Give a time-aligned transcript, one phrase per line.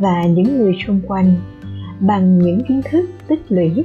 [0.00, 1.36] và những người xung quanh
[2.00, 3.84] bằng những kiến thức tích lũy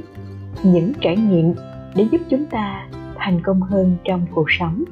[0.62, 1.54] những trải nghiệm
[1.94, 4.84] để giúp chúng ta thành công hơn trong cuộc sống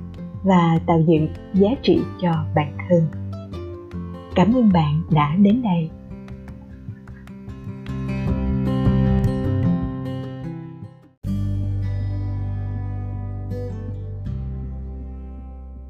[0.42, 3.06] và tạo dựng giá trị cho bản thân.
[4.34, 5.90] Cảm ơn bạn đã đến đây.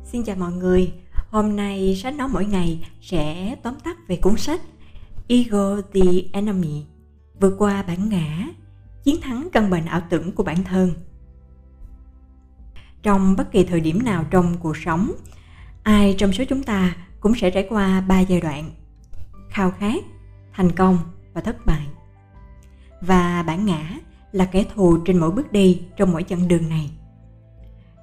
[0.05, 0.93] Xin chào mọi người,
[1.31, 4.61] hôm nay sách nói mỗi ngày sẽ tóm tắt về cuốn sách
[5.29, 6.01] Ego the
[6.33, 6.85] Enemy
[7.41, 8.49] vượt qua bản ngã,
[9.05, 10.93] chiến thắng căn bệnh ảo tưởng của bản thân.
[13.03, 15.13] Trong bất kỳ thời điểm nào trong cuộc sống,
[15.83, 18.71] ai trong số chúng ta cũng sẽ trải qua ba giai đoạn:
[19.51, 20.05] khao khát,
[20.53, 20.99] thành công
[21.35, 21.87] và thất bại.
[23.01, 23.99] Và bản ngã
[24.33, 26.91] là kẻ thù trên mỗi bước đi trong mỗi chặng đường này.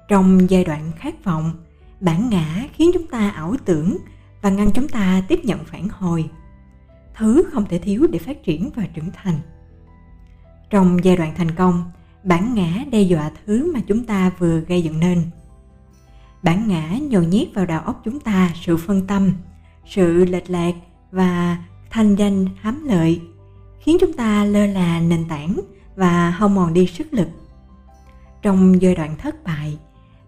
[0.08, 1.52] Trong giai đoạn khát vọng,
[2.00, 3.96] bản ngã khiến chúng ta ảo tưởng
[4.42, 6.30] và ngăn chúng ta tiếp nhận phản hồi
[7.14, 9.38] thứ không thể thiếu để phát triển và trưởng thành.
[10.70, 11.84] Trong giai đoạn thành công,
[12.24, 15.22] bản ngã đe dọa thứ mà chúng ta vừa gây dựng nên.
[16.42, 19.32] Bản ngã nhồi nhét vào đầu óc chúng ta sự phân tâm,
[19.86, 20.74] sự lệch lạc
[21.10, 21.58] và
[21.90, 23.20] thanh danh, hám lợi,
[23.80, 25.60] khiến chúng ta lơ là nền tảng
[25.96, 27.28] và hao mòn đi sức lực.
[28.42, 29.78] Trong giai đoạn thất bại,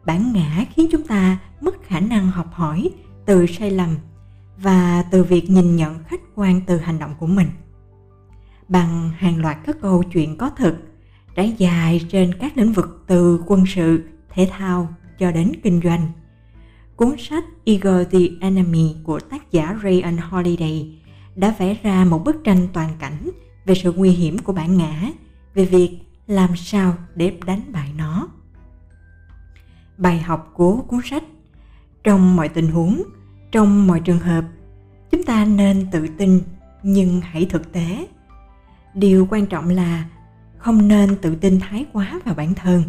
[0.05, 2.90] bản ngã khiến chúng ta mất khả năng học hỏi
[3.27, 3.96] từ sai lầm
[4.58, 7.48] và từ việc nhìn nhận khách quan từ hành động của mình.
[8.68, 10.77] Bằng hàng loạt các câu chuyện có thực
[11.34, 16.12] trải dài trên các lĩnh vực từ quân sự, thể thao cho đến kinh doanh.
[16.96, 20.98] Cuốn sách Eager the Enemy của tác giả Ryan Holiday
[21.34, 23.30] đã vẽ ra một bức tranh toàn cảnh
[23.67, 25.11] về sự nguy hiểm của bản ngã,
[25.55, 28.28] về việc làm sao để đánh bại nó.
[29.98, 31.24] Bài học của cuốn sách,
[32.05, 33.02] trong mọi tình huống
[33.54, 34.44] trong mọi trường hợp,
[35.10, 36.40] chúng ta nên tự tin,
[36.82, 38.06] nhưng hãy thực tế.
[38.94, 40.04] Điều quan trọng là
[40.58, 42.82] không nên tự tin thái quá vào bản thân.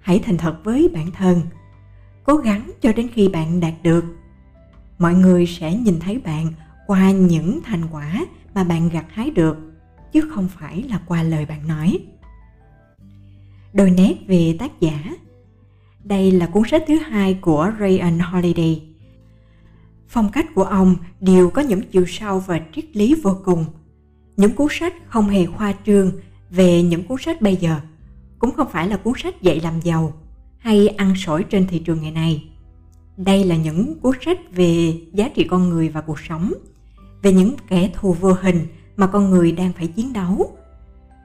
[0.00, 1.40] Hãy thành thật với bản thân.
[2.24, 4.04] Cố gắng cho đến khi bạn đạt được.
[4.98, 6.52] Mọi người sẽ nhìn thấy bạn
[6.86, 9.56] qua những thành quả mà bạn gặt hái được,
[10.12, 11.98] chứ không phải là qua lời bạn nói.
[13.72, 15.16] Đôi nét về tác giả.
[16.04, 18.88] Đây là cuốn sách thứ hai của Ryan Holiday.
[20.08, 23.64] Phong cách của ông đều có những chiều sâu và triết lý vô cùng.
[24.36, 26.12] Những cuốn sách không hề khoa trương
[26.50, 27.80] về những cuốn sách bây giờ,
[28.38, 30.12] cũng không phải là cuốn sách dạy làm giàu
[30.58, 32.48] hay ăn sổi trên thị trường ngày nay.
[33.16, 36.52] Đây là những cuốn sách về giá trị con người và cuộc sống,
[37.22, 40.56] về những kẻ thù vô hình mà con người đang phải chiến đấu.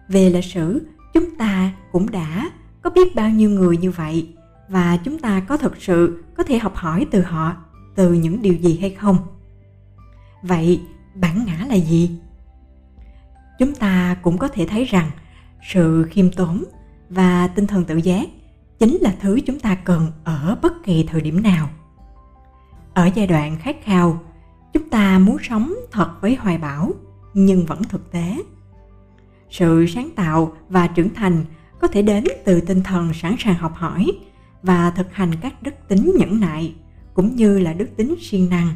[0.09, 0.81] Về lịch sử,
[1.13, 2.51] chúng ta cũng đã
[2.81, 4.27] có biết bao nhiêu người như vậy
[4.69, 7.55] và chúng ta có thực sự có thể học hỏi từ họ
[7.95, 9.17] từ những điều gì hay không?
[10.43, 10.81] Vậy,
[11.15, 12.11] bản ngã là gì?
[13.59, 15.11] Chúng ta cũng có thể thấy rằng,
[15.73, 16.63] sự khiêm tốn
[17.09, 18.27] và tinh thần tự giác
[18.79, 21.69] chính là thứ chúng ta cần ở bất kỳ thời điểm nào.
[22.93, 24.19] Ở giai đoạn khát khao,
[24.73, 26.91] chúng ta muốn sống thật với hoài bão,
[27.33, 28.37] nhưng vẫn thực tế.
[29.49, 31.45] Sự sáng tạo và trưởng thành
[31.81, 34.11] có thể đến từ tinh thần sẵn sàng học hỏi
[34.63, 36.75] và thực hành các đức tính nhẫn nại
[37.13, 38.67] cũng như là đức tính siêng năng.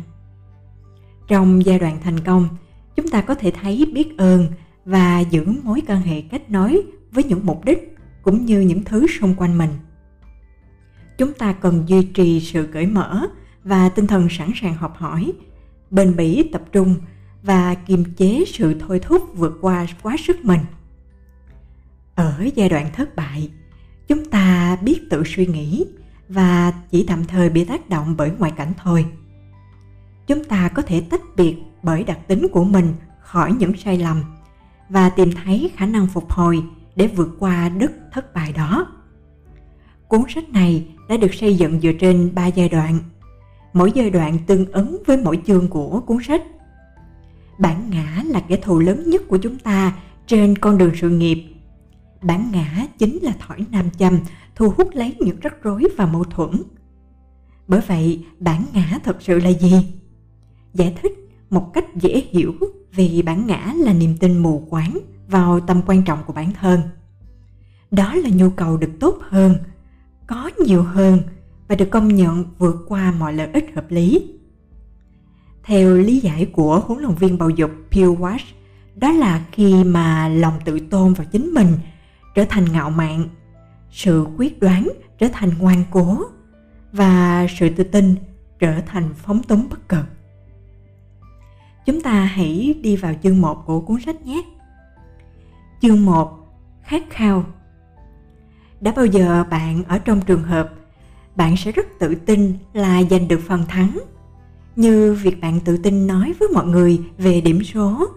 [1.27, 2.47] Trong giai đoạn thành công,
[2.95, 4.47] chúng ta có thể thấy biết ơn
[4.85, 6.81] và giữ mối quan hệ kết nối
[7.11, 9.69] với những mục đích cũng như những thứ xung quanh mình.
[11.17, 13.27] Chúng ta cần duy trì sự cởi mở
[13.63, 15.31] và tinh thần sẵn sàng học hỏi,
[15.91, 16.95] bền bỉ tập trung
[17.43, 20.59] và kiềm chế sự thôi thúc vượt qua quá sức mình.
[22.15, 23.49] Ở giai đoạn thất bại,
[24.07, 25.85] chúng ta biết tự suy nghĩ
[26.29, 29.05] và chỉ tạm thời bị tác động bởi ngoại cảnh thôi.
[30.27, 34.23] Chúng ta có thể tách biệt bởi đặc tính của mình khỏi những sai lầm
[34.89, 36.63] và tìm thấy khả năng phục hồi
[36.95, 38.87] để vượt qua đức thất bại đó.
[40.07, 42.99] Cuốn sách này đã được xây dựng dựa trên ba giai đoạn.
[43.73, 46.43] Mỗi giai đoạn tương ứng với mỗi chương của cuốn sách.
[47.59, 49.93] Bản ngã là kẻ thù lớn nhất của chúng ta
[50.27, 51.43] trên con đường sự nghiệp
[52.21, 54.19] bản ngã chính là thỏi nam châm
[54.55, 56.51] thu hút lấy những rắc rối và mâu thuẫn.
[57.67, 59.93] Bởi vậy bản ngã thật sự là gì?
[60.73, 61.11] Giải thích
[61.49, 62.53] một cách dễ hiểu
[62.91, 64.97] vì bản ngã là niềm tin mù quáng
[65.27, 66.81] vào tầm quan trọng của bản thân.
[67.91, 69.55] Đó là nhu cầu được tốt hơn
[70.27, 71.19] có nhiều hơn
[71.67, 74.33] và được công nhận vượt qua mọi lợi ích hợp lý.
[75.63, 78.45] Theo lý giải của huấn luyện viên bầu dục Pew Walsh,
[78.95, 81.67] đó là khi mà lòng tự tôn vào chính mình
[82.37, 83.29] trở thành ngạo mạn,
[83.91, 84.87] sự quyết đoán
[85.17, 86.17] trở thành ngoan cố
[86.91, 88.15] và sự tự tin
[88.59, 90.05] trở thành phóng túng bất cần
[91.85, 94.41] Chúng ta hãy đi vào chương 1 của cuốn sách nhé.
[95.81, 96.47] Chương 1
[96.83, 97.43] Khát khao.
[98.81, 100.73] Đã bao giờ bạn ở trong trường hợp
[101.35, 103.99] bạn sẽ rất tự tin là giành được phần thắng?
[104.75, 108.07] Như việc bạn tự tin nói với mọi người về điểm số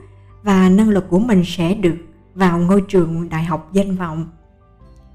[0.43, 1.97] và năng lực của mình sẽ được
[2.35, 4.27] vào ngôi trường đại học danh vọng.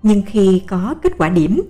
[0.03, 1.61] Nhưng khi có kết quả điểm,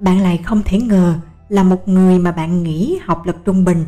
[0.00, 3.84] bạn lại không thể ngờ là một người mà bạn nghĩ học lực trung bình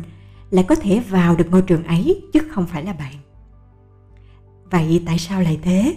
[0.51, 3.13] lại có thể vào được ngôi trường ấy chứ không phải là bạn.
[4.71, 5.95] Vậy tại sao lại thế?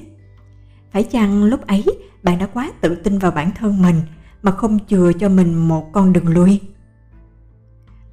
[0.93, 1.85] Phải chăng lúc ấy
[2.23, 4.01] bạn đã quá tự tin vào bản thân mình
[4.43, 6.61] mà không chừa cho mình một con đường lui?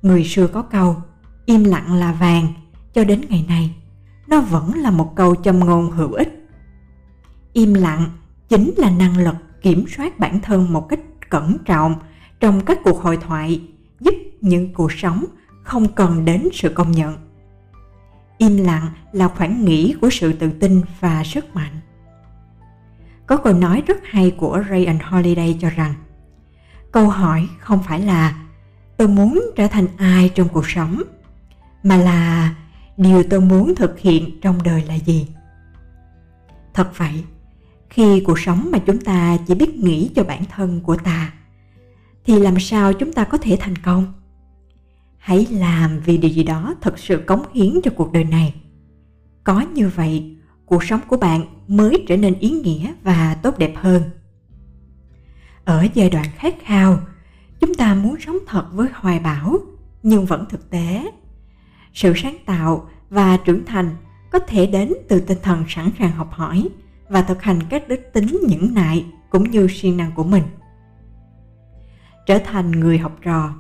[0.02, 0.96] Người xưa có câu,
[1.46, 2.48] im lặng là vàng,
[2.94, 3.76] cho đến ngày này
[4.28, 6.39] nó vẫn là một câu châm ngôn hữu ích
[7.54, 8.10] im lặng
[8.50, 11.00] chính là năng lực kiểm soát bản thân một cách
[11.30, 11.96] cẩn trọng
[12.40, 13.62] trong các cuộc hội thoại,
[14.00, 15.26] giúp những cuộc sống
[15.64, 17.18] không cần đến sự công nhận.
[18.38, 21.80] Im lặng là khoảng nghỉ của sự tự tin và sức mạnh.
[23.26, 25.94] Có câu nói rất hay của Ryan Holiday cho rằng,
[26.92, 28.46] câu hỏi không phải là
[28.98, 31.02] tôi muốn trở thành ai trong cuộc sống,
[31.84, 32.56] mà là
[32.98, 35.28] điều tôi muốn thực hiện trong đời là gì.
[36.74, 37.24] Thật vậy
[37.90, 41.34] khi cuộc sống mà chúng ta chỉ biết nghĩ cho bản thân của ta,
[42.26, 44.14] thì làm sao chúng ta có thể thành công?
[45.18, 48.54] Hãy làm vì điều gì đó thật sự cống hiến cho cuộc đời này.
[49.44, 53.74] Có như vậy, cuộc sống của bạn mới trở nên ý nghĩa và tốt đẹp
[53.76, 54.04] hơn.
[55.66, 57.00] Ở giai đoạn khát khao,
[57.60, 59.58] chúng ta muốn sống thật với hoài bão,
[60.04, 61.12] nhưng vẫn thực tế.
[61.94, 63.96] Sự sáng tạo và trưởng thành
[64.32, 66.70] có thể đến từ tinh thần sẵn sàng học hỏi
[67.10, 70.44] và thực hành các đức tính nhẫn nại cũng như siêng năng của mình.
[72.26, 73.54] Trở thành người học trò.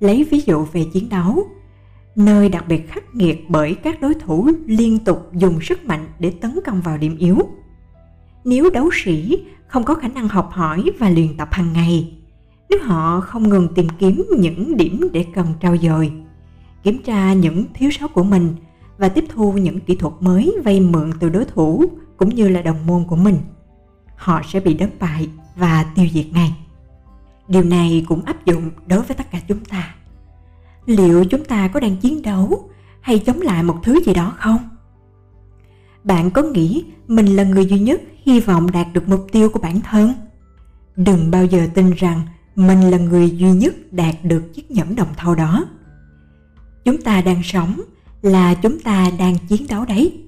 [0.00, 1.46] Lấy ví dụ về chiến đấu,
[2.16, 6.32] nơi đặc biệt khắc nghiệt bởi các đối thủ liên tục dùng sức mạnh để
[6.40, 7.38] tấn công vào điểm yếu.
[8.44, 12.18] Nếu đấu sĩ không có khả năng học hỏi và luyện tập hàng ngày,
[12.70, 16.12] nếu họ không ngừng tìm kiếm những điểm để cần trao dồi,
[16.82, 18.54] kiểm tra những thiếu sót của mình
[19.02, 21.84] và tiếp thu những kỹ thuật mới vay mượn từ đối thủ
[22.16, 23.36] cũng như là đồng môn của mình.
[24.16, 26.54] Họ sẽ bị đánh bại và tiêu diệt ngay.
[27.48, 29.94] Điều này cũng áp dụng đối với tất cả chúng ta.
[30.86, 32.70] Liệu chúng ta có đang chiến đấu
[33.00, 34.68] hay chống lại một thứ gì đó không?
[36.04, 39.60] Bạn có nghĩ mình là người duy nhất hy vọng đạt được mục tiêu của
[39.60, 40.12] bản thân?
[40.96, 42.20] Đừng bao giờ tin rằng
[42.56, 45.64] mình là người duy nhất đạt được chiếc nhẫn đồng thau đó.
[46.84, 47.80] Chúng ta đang sống
[48.22, 50.22] là chúng ta đang chiến đấu đấy.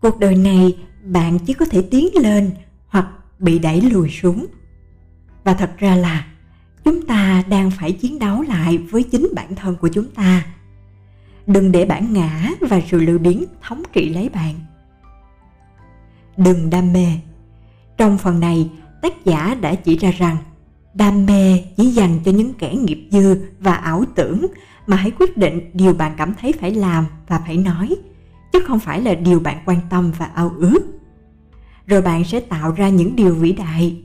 [0.00, 2.50] Cuộc đời này, bạn chỉ có thể tiến lên
[2.88, 4.46] hoặc bị đẩy lùi xuống.
[5.44, 6.26] Và thật ra là,
[6.84, 10.46] chúng ta đang phải chiến đấu lại với chính bản thân của chúng ta.
[11.46, 14.54] Đừng để bản ngã và sự lười biếng thống trị lấy bạn.
[16.36, 17.06] Đừng đam mê.
[17.96, 18.70] Trong phần này,
[19.02, 20.36] tác giả đã chỉ ra rằng
[20.94, 24.46] đam mê chỉ dành cho những kẻ nghiệp dư và ảo tưởng
[24.86, 27.96] mà hãy quyết định điều bạn cảm thấy phải làm và phải nói
[28.52, 30.80] chứ không phải là điều bạn quan tâm và ao ước.
[31.86, 34.02] Rồi bạn sẽ tạo ra những điều vĩ đại.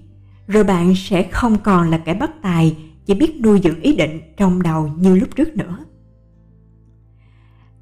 [0.48, 2.76] Rồi bạn sẽ không còn là kẻ bất tài
[3.06, 5.78] chỉ biết nuôi dưỡng ý định trong đầu như lúc trước nữa.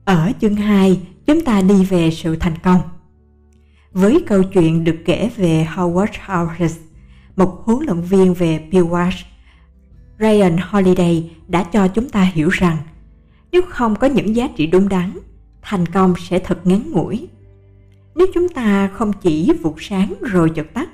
[0.05, 2.81] Ở chương 2, chúng ta đi về sự thành công.
[3.91, 6.69] Với câu chuyện được kể về Howard Howard,
[7.35, 9.23] một huấn luyện viên về Pewash,
[10.19, 12.77] Ryan Holiday đã cho chúng ta hiểu rằng
[13.51, 15.17] nếu không có những giá trị đúng đắn
[15.61, 17.27] thành công sẽ thật ngắn ngủi.
[18.15, 20.89] Nếu chúng ta không chỉ vụt sáng rồi chợt tắt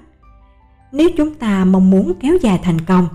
[0.91, 3.07] nếu chúng ta mong muốn kéo dài thành công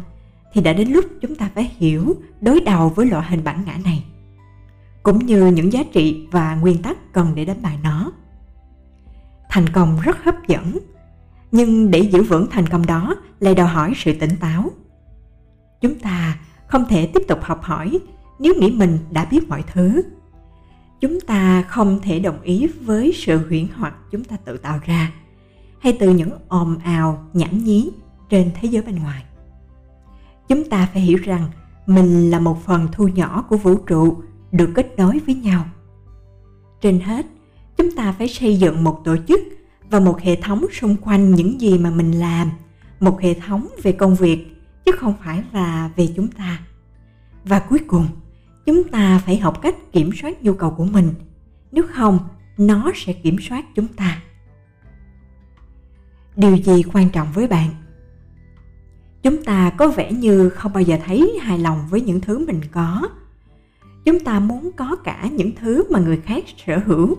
[0.52, 3.79] thì đã đến lúc chúng ta phải hiểu đối đầu với loại hình bản ngã
[3.85, 4.05] này
[5.02, 8.12] cũng như những giá trị và nguyên tắc cần để đánh bại nó.
[9.50, 10.79] Thành công rất hấp dẫn
[11.52, 14.71] nhưng để giữ vững thành công đó, lại đòi hỏi sự tỉnh táo.
[15.80, 17.99] Chúng ta không thể tiếp tục học hỏi
[18.38, 20.02] nếu nghĩ mình đã biết mọi thứ.
[21.00, 25.12] Chúng ta không thể đồng ý với sự huyễn hoặc chúng ta tự tạo ra,
[25.78, 27.90] hay từ những ồn ào, nhảm nhí
[28.30, 29.25] trên thế giới bên ngoài.
[30.49, 31.50] Chúng ta phải hiểu rằng
[31.87, 35.64] mình là một phần thu nhỏ của vũ trụ được kết nối với nhau.
[36.80, 37.26] Trên hết,
[37.76, 39.40] chúng ta phải xây dựng một tổ chức
[39.92, 42.50] và một hệ thống xung quanh những gì mà mình làm.
[43.00, 46.61] Một hệ thống về công việc, chứ không phải là về chúng ta.
[47.44, 48.06] Và cuối cùng,
[48.66, 51.14] chúng ta phải học cách kiểm soát nhu cầu của mình.
[51.72, 52.18] Nếu không,
[52.58, 54.22] nó sẽ kiểm soát chúng ta.
[56.37, 57.68] Điều gì quan trọng với bạn?
[59.22, 62.61] Chúng ta có vẻ như không bao giờ thấy hài lòng với những thứ mình
[62.72, 63.08] có.
[64.04, 67.16] Chúng ta muốn có cả những thứ mà người khác sở hữu.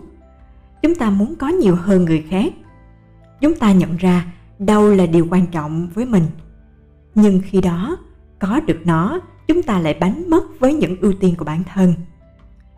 [0.82, 2.52] Chúng ta muốn có nhiều hơn người khác
[3.44, 6.26] chúng ta nhận ra đâu là điều quan trọng với mình.
[7.14, 7.96] Nhưng khi đó,
[8.38, 11.94] có được nó, chúng ta lại bánh mất với những ưu tiên của bản thân.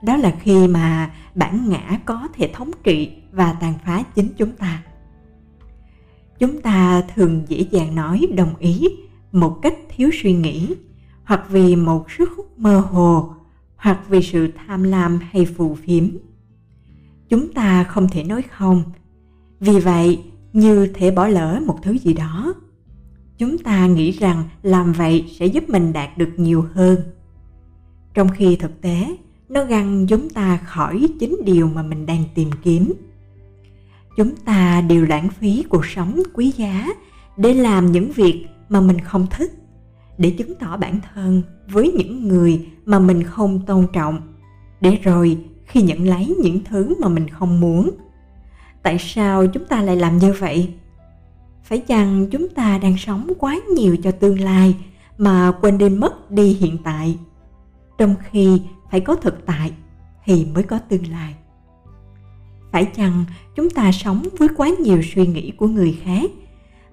[0.02, 4.52] Đó là khi mà bản ngã có thể thống trị và tàn phá chính chúng
[4.52, 4.82] ta.
[6.38, 8.88] Chúng ta thường dễ dàng nói đồng ý
[9.32, 10.74] một cách thiếu suy nghĩ,
[11.24, 13.34] hoặc vì một sức hút mơ hồ,
[13.76, 16.08] hoặc vì sự tham lam hay phù phiếm.
[17.28, 18.82] Chúng ta không thể nói không.
[19.60, 20.22] Vì vậy
[20.56, 22.54] như thể bỏ lỡ một thứ gì đó.
[23.38, 26.98] Chúng ta nghĩ rằng làm vậy sẽ giúp mình đạt được nhiều hơn.
[28.14, 29.16] Trong khi thực tế,
[29.48, 32.92] nó găng chúng ta khỏi chính điều mà mình đang tìm kiếm.
[34.16, 36.88] Chúng ta đều lãng phí cuộc sống quý giá
[37.36, 39.52] để làm những việc mà mình không thích,
[40.18, 44.20] để chứng tỏ bản thân với những người mà mình không tôn trọng,
[44.80, 47.90] để rồi khi nhận lấy những thứ mà mình không muốn
[48.86, 50.74] tại sao chúng ta lại làm như vậy?
[51.62, 54.74] Phải chăng chúng ta đang sống quá nhiều cho tương lai
[55.18, 57.18] mà quên đi mất đi hiện tại?
[57.98, 59.72] Trong khi phải có thực tại
[60.24, 61.34] thì mới có tương lai.
[62.72, 63.24] Phải chăng
[63.56, 66.30] chúng ta sống với quá nhiều suy nghĩ của người khác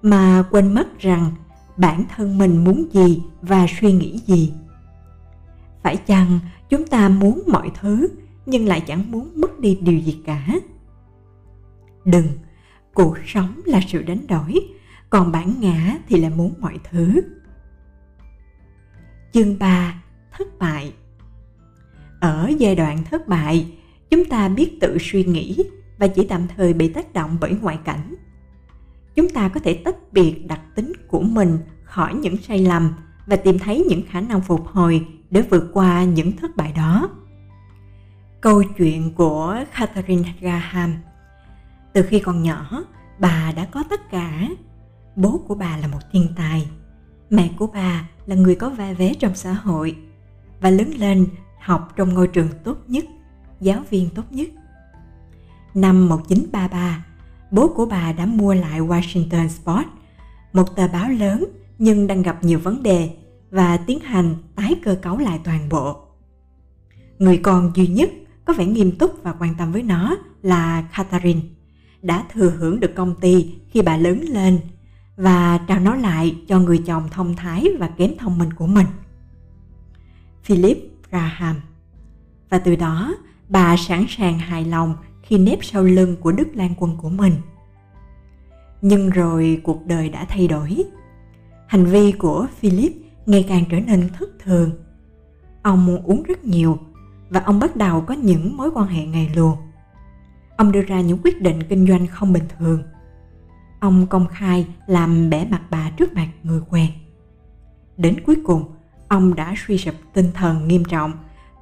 [0.02, 1.30] mà quên mất rằng
[1.76, 4.52] bản thân mình muốn gì và suy nghĩ gì?
[5.82, 6.38] Phải chăng
[6.70, 8.08] chúng ta muốn mọi thứ
[8.46, 10.46] nhưng lại chẳng muốn mất đi điều gì cả?
[12.04, 12.28] Đừng,
[12.94, 14.60] cuộc sống là sự đánh đổi,
[15.10, 17.20] còn bản ngã thì là muốn mọi thứ.
[19.32, 20.92] Chương 3 thất bại.
[22.20, 23.72] Ở giai đoạn thất bại,
[24.10, 25.64] chúng ta biết tự suy nghĩ
[25.98, 28.14] và chỉ tạm thời bị tác động bởi ngoại cảnh.
[29.14, 32.92] Chúng ta có thể tách biệt đặc tính của mình khỏi những sai lầm
[33.26, 37.08] và tìm thấy những khả năng phục hồi để vượt qua những thất bại đó.
[38.40, 40.94] Câu chuyện của catherine graham
[41.94, 42.84] từ khi còn nhỏ
[43.18, 44.48] bà đã có tất cả.
[45.16, 46.68] Bố của bà là một thiên tài
[47.30, 49.96] mẹ của bà là người có vai vế trong xã hội
[50.60, 51.26] và lớn lên
[51.60, 53.04] học trong ngôi trường tốt nhất
[53.60, 54.48] giáo viên tốt nhất.
[55.74, 57.06] Năm 1933
[57.50, 59.88] bố của bà đã mua lại Washington Post
[60.52, 61.44] một tờ báo lớn
[61.78, 63.10] nhưng đang gặp nhiều vấn đề
[63.50, 66.00] và tiến hành tái cơ cấu lại toàn bộ.
[67.18, 68.10] Người con duy nhất
[68.44, 71.40] có vẻ nghiêm túc và quan tâm với nó là Catherine,
[72.04, 74.60] đã thừa hưởng được công ty khi bà lớn lên
[75.16, 78.86] và trao nó lại cho người chồng thông thái và kém thông minh của mình.
[80.42, 80.78] Philip
[81.10, 81.56] Graham
[82.50, 83.14] Và từ đó,
[83.48, 87.32] bà sẵn sàng hài lòng khi nếp sau lưng của Đức Lan Quân của mình.
[88.82, 90.84] Nhưng rồi cuộc đời đã thay đổi.
[91.66, 92.92] Hành vi của Philip
[93.26, 94.70] ngày càng trở nên thất thường.
[95.62, 96.78] Ông uống rất nhiều
[97.30, 99.56] và ông bắt đầu có những mối quan hệ ngày luồng.
[100.56, 102.82] Ông đưa ra những quyết định kinh doanh không bình thường.
[103.80, 106.90] Ông công khai làm bẻ mặt bà trước mặt người quen.
[107.96, 108.64] Đến cuối cùng,
[109.08, 111.12] ông đã suy sụp tinh thần nghiêm trọng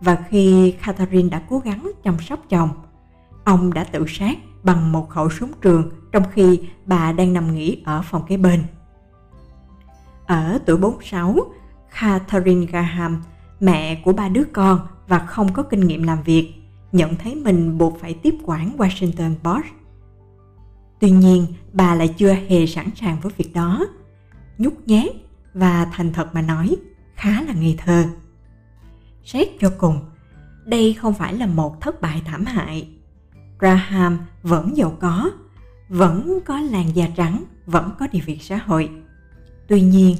[0.00, 2.68] và khi Catherine đã cố gắng chăm sóc chồng,
[3.44, 7.82] ông đã tự sát bằng một khẩu súng trường trong khi bà đang nằm nghỉ
[7.84, 8.64] ở phòng kế bên.
[10.26, 11.36] Ở tuổi 46,
[12.00, 13.22] Catherine Graham,
[13.60, 16.54] mẹ của ba đứa con và không có kinh nghiệm làm việc,
[16.92, 19.66] nhận thấy mình buộc phải tiếp quản Washington Post.
[21.00, 23.86] Tuy nhiên, bà lại chưa hề sẵn sàng với việc đó.
[24.58, 25.08] Nhút nhát
[25.54, 26.76] và thành thật mà nói,
[27.14, 28.04] khá là ngây thơ.
[29.24, 30.00] Xét cho cùng,
[30.64, 32.88] đây không phải là một thất bại thảm hại.
[33.58, 35.30] Graham vẫn giàu có,
[35.88, 38.90] vẫn có làn da trắng, vẫn có địa vị xã hội.
[39.68, 40.16] Tuy nhiên,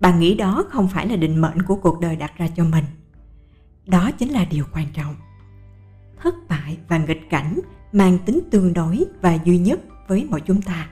[0.00, 2.84] bà nghĩ đó không phải là định mệnh của cuộc đời đặt ra cho mình.
[3.86, 5.14] Đó chính là điều quan trọng.
[6.22, 7.60] Thất bại và nghịch cảnh
[7.92, 10.88] mang tính tương đối và duy nhất với mỗi chúng ta.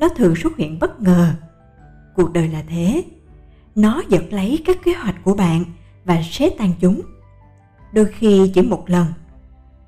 [0.00, 1.34] Nó thường xuất hiện bất ngờ.
[2.14, 3.04] Cuộc đời là thế.
[3.74, 5.64] Nó giật lấy các kế hoạch của bạn
[6.04, 7.00] và xé tan chúng.
[7.92, 9.06] Đôi khi chỉ một lần,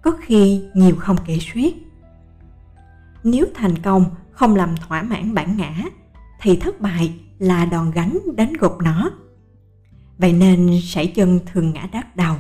[0.03, 1.75] có khi nhiều không kể xiết.
[3.25, 5.75] Nếu thành công không làm thỏa mãn bản ngã,
[6.41, 9.11] thì thất bại là đòn gánh đánh gục nó.
[10.19, 12.37] Vậy nên sải chân thường ngã đắt đầu.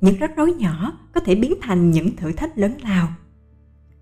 [0.00, 3.08] Những rắc rối nhỏ có thể biến thành những thử thách lớn lao.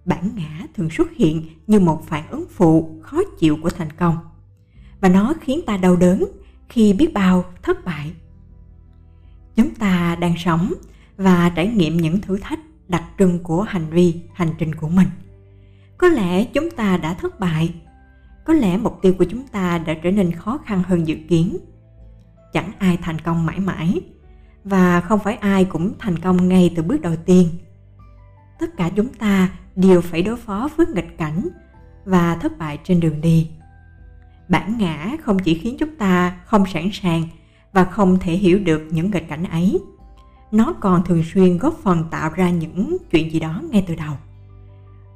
[0.05, 4.17] bản ngã thường xuất hiện như một phản ứng phụ khó chịu của thành công,
[5.01, 6.25] và nó khiến ta đau đớn
[6.69, 8.13] khi biết bao thất bại.
[9.57, 10.73] Chúng ta đang sống
[11.17, 15.09] và trải nghiệm những thử thách đặc trưng của hành vi, hành trình của mình.
[15.99, 17.75] Có lẽ chúng ta đã thất bại.
[18.45, 21.57] Có lẽ mục tiêu của chúng ta đã trở nên khó khăn hơn dự kiến.
[22.53, 24.01] Chẳng ai thành công mãi mãi
[24.65, 27.49] và không phải ai cũng thành công ngay từ bước đầu tiên.
[28.59, 31.49] Tất cả chúng ta đều phải đối phó với nghịch cảnh
[32.05, 33.51] và thất bại trên đường đi.
[34.49, 37.23] Bản ngã không chỉ khiến chúng ta không sẵn sàng
[37.73, 39.81] và không thể hiểu được những nghịch cảnh ấy.
[40.53, 44.15] Nó còn thường xuyên góp phần tạo ra những chuyện gì đó ngay từ đầu.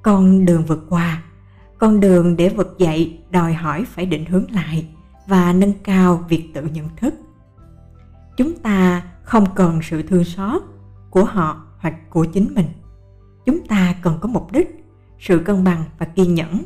[0.02, 1.23] Con đường vượt qua,
[1.78, 4.87] con đường để vực dậy đòi hỏi phải định hướng lại
[5.26, 7.14] và nâng cao việc tự nhận thức
[9.28, 10.62] không cần sự thương xót
[11.11, 12.66] của họ hoặc của chính mình.
[13.47, 14.85] Chúng ta cần có mục đích,
[15.18, 16.62] sự cân bằng và kiên nhẫn.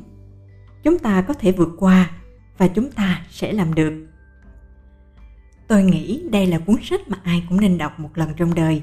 [0.83, 2.11] Chúng ta có thể vượt qua
[2.59, 4.07] và chúng ta sẽ làm được.
[5.69, 8.83] Tôi nghĩ đây là cuốn sách mà ai cũng nên đọc một lần trong đời,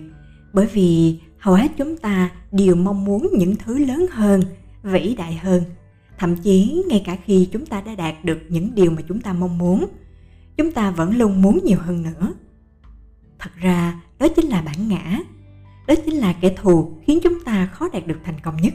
[0.53, 4.41] bởi vì hầu hết chúng ta đều mong muốn những thứ lớn hơn,
[4.83, 5.63] vĩ đại hơn.
[6.17, 9.33] Thậm chí, ngay cả khi chúng ta đã đạt được những điều mà chúng ta
[9.33, 9.85] mong muốn,
[10.57, 12.33] chúng ta vẫn luôn muốn nhiều hơn nữa
[13.39, 15.19] thật ra, đó chính là bản ngã.
[15.87, 18.73] Đó chính là kẻ thù khiến chúng ta khó đạt được thành công nhất.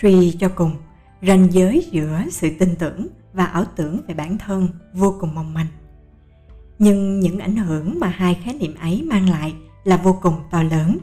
[0.00, 0.76] Suy cho cùng,
[1.22, 5.54] ranh giới giữa sự tin tưởng và ảo tưởng về bản thân vô cùng mong
[5.54, 5.66] manh.
[6.78, 10.62] Nhưng những ảnh hưởng mà hai khái niệm ấy mang lại là vô cùng to
[10.62, 10.98] lớn.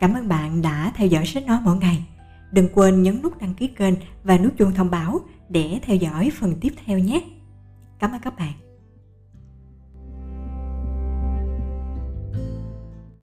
[0.00, 2.04] Cảm ơn bạn đã theo dõi sách nói mỗi ngày.
[2.52, 6.30] Đừng quên nhấn nút đăng ký kênh và nút chuông thông báo để theo dõi
[6.38, 7.24] phần tiếp theo nhé.
[7.98, 8.52] Cảm ơn các bạn.